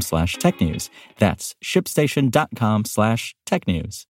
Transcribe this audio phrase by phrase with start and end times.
[0.00, 0.90] slash technews.
[1.18, 4.06] That's shipstation.com slash technews.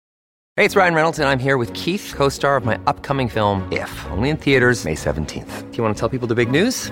[0.55, 3.91] Hey, it's Ryan Reynolds, and I'm here with Keith, co-star of my upcoming film, If,
[4.09, 5.72] only in theaters May 17th.
[5.72, 6.91] Do you want to tell people the big news?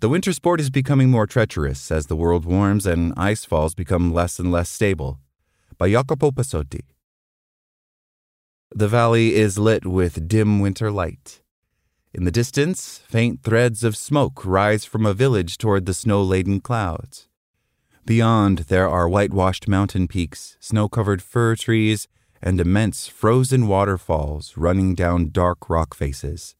[0.00, 4.12] The winter sport is becoming more treacherous as the world warms and ice falls become
[4.12, 5.20] less and less stable.
[5.78, 6.82] By Jacopo Pasotti.
[8.74, 11.40] The valley is lit with dim winter light.
[12.12, 16.60] In the distance, faint threads of smoke rise from a village toward the snow laden
[16.60, 17.28] clouds.
[18.04, 22.06] Beyond, there are whitewashed mountain peaks, snow covered fir trees,
[22.42, 26.54] and immense frozen waterfalls running down dark rock faces.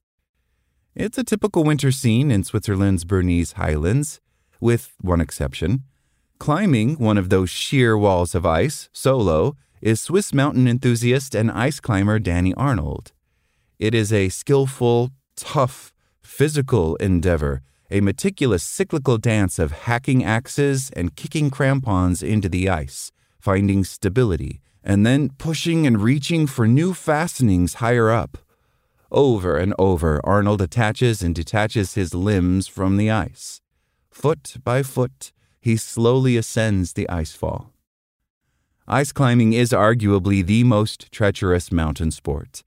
[0.99, 4.23] It's a typical winter scene in Switzerland's Bernese highlands,
[4.63, 5.83] with one exception.
[6.39, 11.81] Climbing one of those sheer walls of ice, solo, is Swiss mountain enthusiast and ice
[11.81, 13.13] climber Dani Arnold.
[13.79, 17.61] It is a skillful, tough, physical endeavor,
[17.91, 24.63] a meticulous cyclical dance of hacking axes and kicking crampons into the ice, finding stability,
[24.83, 28.39] and then pushing and reaching for new fastenings higher up.
[29.11, 33.61] Over and over, Arnold attaches and detaches his limbs from the ice.
[34.11, 37.71] Foot by foot, he slowly ascends the icefall.
[38.89, 42.63] Ice climbing is arguably the most treacherous mountain sport.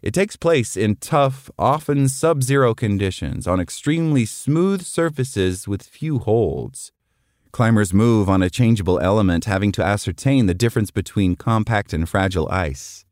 [0.00, 6.20] It takes place in tough, often sub zero conditions on extremely smooth surfaces with few
[6.20, 6.92] holds.
[7.50, 12.48] Climbers move on a changeable element, having to ascertain the difference between compact and fragile
[12.50, 13.04] ice.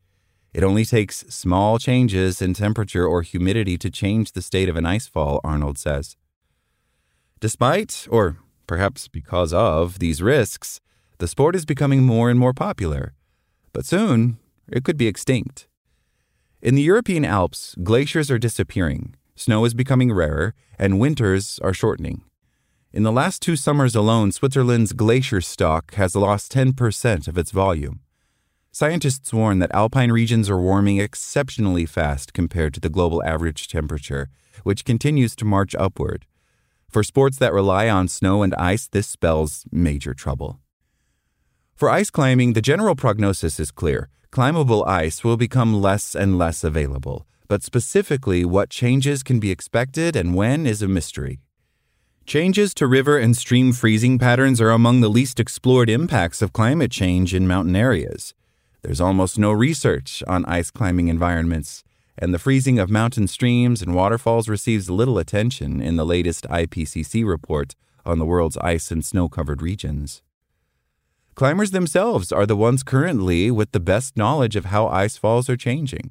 [0.53, 4.85] It only takes small changes in temperature or humidity to change the state of an
[4.85, 6.15] icefall, Arnold says.
[7.39, 10.81] Despite, or perhaps because of, these risks,
[11.19, 13.13] the sport is becoming more and more popular.
[13.73, 15.67] But soon, it could be extinct.
[16.61, 22.23] In the European Alps, glaciers are disappearing, snow is becoming rarer, and winters are shortening.
[22.91, 27.99] In the last two summers alone, Switzerland's glacier stock has lost 10% of its volume.
[28.79, 34.29] Scientists warn that alpine regions are warming exceptionally fast compared to the global average temperature,
[34.61, 36.27] which continues to march upward.
[36.87, 40.59] For sports that rely on snow and ice, this spells major trouble.
[41.73, 44.09] For ice climbing, the general prognosis is clear.
[44.29, 50.15] Climbable ice will become less and less available, but specifically what changes can be expected
[50.15, 51.39] and when is a mystery.
[52.27, 56.91] Changes to river and stream freezing patterns are among the least explored impacts of climate
[56.91, 58.35] change in mountain areas.
[58.81, 61.83] There's almost no research on ice climbing environments,
[62.17, 67.25] and the freezing of mountain streams and waterfalls receives little attention in the latest IPCC
[67.25, 70.21] report on the world's ice and snow covered regions.
[71.35, 75.57] Climbers themselves are the ones currently with the best knowledge of how ice falls are
[75.57, 76.09] changing.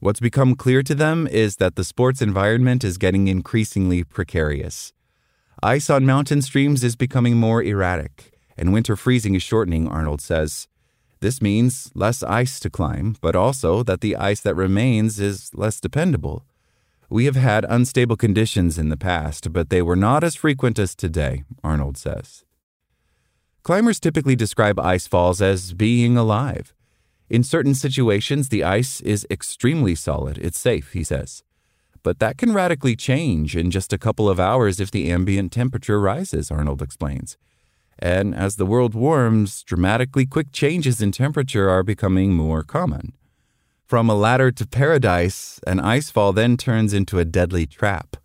[0.00, 4.92] What's become clear to them is that the sports environment is getting increasingly precarious.
[5.62, 10.68] Ice on mountain streams is becoming more erratic, and winter freezing is shortening, Arnold says.
[11.20, 15.78] This means less ice to climb, but also that the ice that remains is less
[15.78, 16.44] dependable.
[17.10, 20.94] We have had unstable conditions in the past, but they were not as frequent as
[20.94, 22.44] today, Arnold says.
[23.62, 26.72] Climbers typically describe ice falls as being alive.
[27.28, 30.38] In certain situations, the ice is extremely solid.
[30.38, 31.42] It's safe, he says.
[32.02, 36.00] But that can radically change in just a couple of hours if the ambient temperature
[36.00, 37.36] rises, Arnold explains.
[38.00, 43.12] And as the world warms, dramatically quick changes in temperature are becoming more common.
[43.84, 48.16] From a ladder to paradise, an icefall then turns into a deadly trap.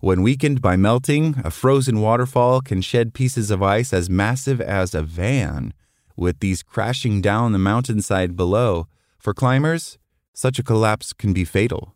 [0.00, 4.94] When weakened by melting, a frozen waterfall can shed pieces of ice as massive as
[4.94, 5.72] a van,
[6.14, 8.86] with these crashing down the mountainside below.
[9.18, 9.96] For climbers,
[10.34, 11.94] such a collapse can be fatal.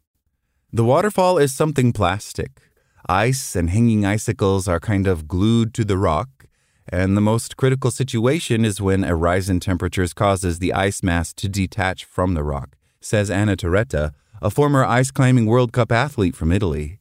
[0.72, 2.62] The waterfall is something plastic.
[3.08, 6.39] Ice and hanging icicles are kind of glued to the rock,
[6.88, 11.32] and the most critical situation is when a rise in temperatures causes the ice mass
[11.34, 14.12] to detach from the rock, says Anna Torretta,
[14.42, 16.98] a former ice climbing World Cup athlete from Italy.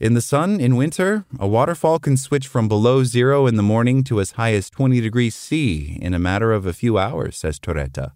[0.00, 4.02] In the sun in winter, a waterfall can switch from below zero in the morning
[4.04, 7.60] to as high as 20 degrees C in a matter of a few hours, says
[7.60, 8.12] Torretta.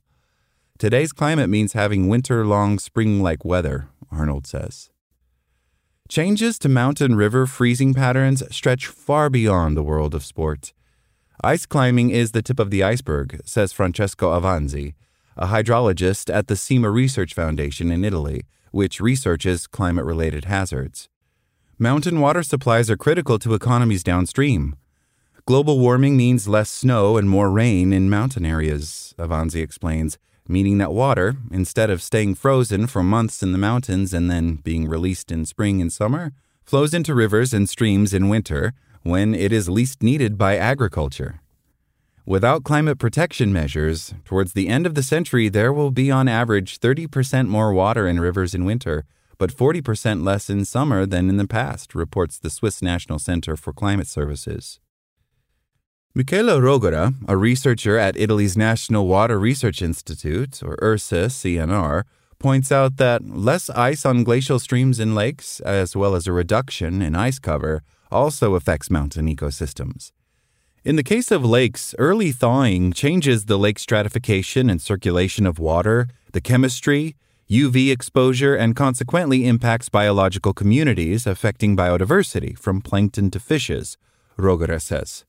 [0.79, 4.91] Today's climate means having winter long spring like weather, Arnold says.
[6.09, 10.73] Changes to mountain river freezing patterns stretch far beyond the world of sport.
[11.43, 14.95] Ice climbing is the tip of the iceberg, says Francesco Avanzi,
[15.37, 21.09] a hydrologist at the CIMA Research Foundation in Italy, which researches climate related hazards.
[21.77, 24.77] Mountain water supplies are critical to economies downstream.
[25.47, 30.91] Global warming means less snow and more rain in mountain areas, Avanzi explains, meaning that
[30.91, 35.45] water, instead of staying frozen for months in the mountains and then being released in
[35.45, 36.33] spring and summer,
[36.65, 38.73] flows into rivers and streams in winter
[39.05, 41.41] when it is least needed by agriculture.
[42.25, 46.81] Without climate protection measures, towards the end of the century there will be on average
[46.81, 49.05] 30% more water in rivers in winter
[49.39, 53.73] but 40% less in summer than in the past, reports the Swiss National Center for
[53.73, 54.81] Climate Services.
[56.17, 62.05] Michela Rogora, a researcher at Italy's National Water Research Institute, or IRSA CNR,
[62.39, 67.03] points out that less ice on glacial streams and lakes, as well as a reduction
[67.03, 70.13] in ice cover, also affects mountain ecosystems.
[70.87, 76.09] In the case of lakes, early thawing changes the lake stratification and circulation of water,
[76.33, 77.15] the chemistry,
[77.51, 83.99] UV exposure, and consequently impacts biological communities, affecting biodiversity from plankton to fishes,
[84.39, 85.27] Rogora says.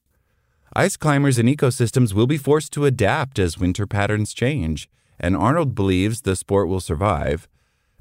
[0.76, 5.74] Ice climbers and ecosystems will be forced to adapt as winter patterns change, and Arnold
[5.74, 7.48] believes the sport will survive.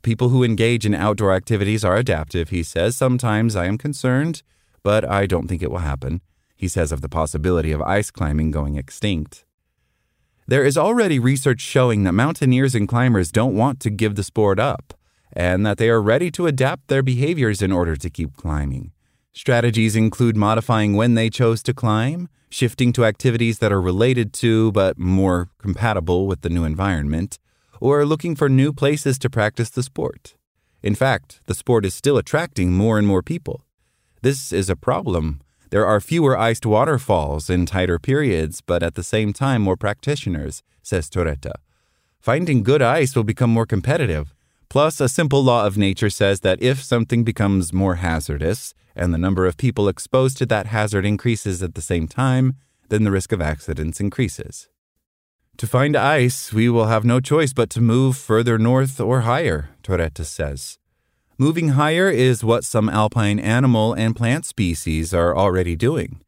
[0.03, 2.97] People who engage in outdoor activities are adaptive, he says.
[2.97, 4.43] Sometimes I am concerned,
[4.83, 6.21] but I don't think it will happen.
[6.57, 9.45] He says of the possibility of ice climbing going extinct.
[10.47, 14.61] There is already research showing that mountaineers and climbers don't want to give the sport
[14.61, 14.95] up,
[15.33, 18.93] and that they are ready to adapt their behaviors in order to keep climbing.
[19.37, 24.73] Strategies include modifying when they chose to climb, shifting to activities that are related to
[24.73, 27.39] but more compatible with the new environment,
[27.79, 30.37] or looking for new places to practice the sport.
[30.83, 33.67] In fact, the sport is still attracting more and more people.
[34.23, 39.03] This is a problem there are fewer iced waterfalls in tighter periods, but at the
[39.03, 41.55] same time more practitioners, says Torretta.
[42.21, 44.33] Finding good ice will become more competitive.
[44.69, 49.19] Plus, a simple law of nature says that if something becomes more hazardous and the
[49.19, 52.57] number of people exposed to that hazard increases at the same time,
[52.89, 54.69] then the risk of accidents increases.
[55.59, 59.71] To find ice, we will have no choice but to move further north or higher,
[59.83, 60.79] Torretta says.
[61.39, 66.21] Moving higher is what some alpine animal and plant species are already doing.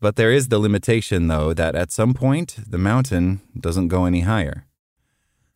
[0.00, 4.20] But there is the limitation, though, that at some point the mountain doesn't go any
[4.20, 4.67] higher.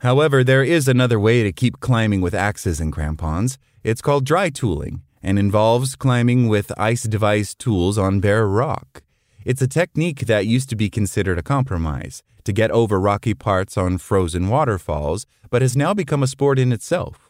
[0.02, 3.56] However, there is another way to keep climbing with axes and crampons.
[3.84, 9.04] It's called dry tooling and involves climbing with ice device tools on bare rock.
[9.44, 13.78] It's a technique that used to be considered a compromise to get over rocky parts
[13.78, 17.28] on frozen waterfalls, but has now become a sport in itself.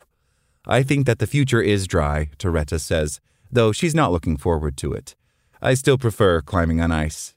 [0.66, 3.20] I think that the future is dry, Torretta says,
[3.50, 5.14] though she's not looking forward to it.
[5.61, 7.35] I still prefer climbing on ice.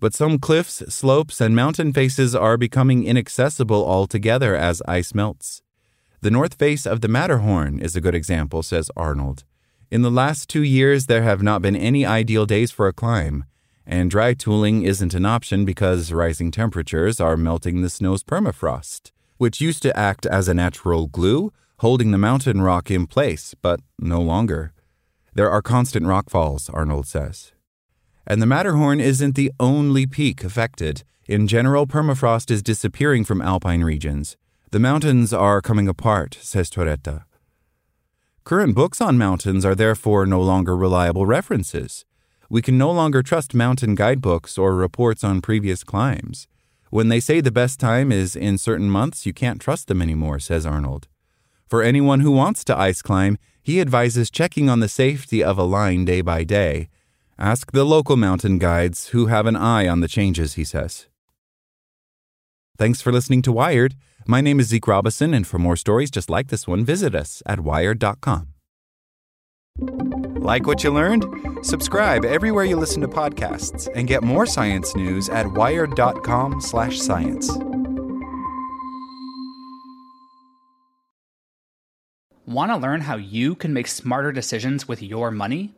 [0.00, 5.62] But some cliffs, slopes, and mountain faces are becoming inaccessible altogether as ice melts.
[6.20, 9.44] The north face of the Matterhorn is a good example, says Arnold.
[9.90, 13.44] In the last two years, there have not been any ideal days for a climb,
[13.86, 19.60] and dry tooling isn't an option because rising temperatures are melting the snow's permafrost, which
[19.60, 24.20] used to act as a natural glue holding the mountain rock in place, but no
[24.20, 24.72] longer.
[25.34, 27.52] There are constant rockfalls, Arnold says.
[28.30, 31.02] And the Matterhorn isn't the only peak affected.
[31.26, 34.36] In general, permafrost is disappearing from alpine regions.
[34.70, 37.24] The mountains are coming apart, says Torretta.
[38.44, 42.04] Current books on mountains are therefore no longer reliable references.
[42.50, 46.48] We can no longer trust mountain guidebooks or reports on previous climbs.
[46.90, 50.38] When they say the best time is in certain months, you can't trust them anymore,
[50.38, 51.08] says Arnold.
[51.66, 55.62] For anyone who wants to ice climb, he advises checking on the safety of a
[55.62, 56.88] line day by day.
[57.40, 61.06] Ask the local mountain guides who have an eye on the changes, he says.
[62.76, 63.94] Thanks for listening to Wired.
[64.26, 67.40] My name is Zeke Robison, and for more stories just like this one, visit us
[67.46, 68.48] at wired.com.
[70.42, 71.26] Like what you learned?
[71.62, 77.56] Subscribe everywhere you listen to podcasts and get more science news at wired.com/science.
[82.46, 85.77] Want to learn how you can make smarter decisions with your money?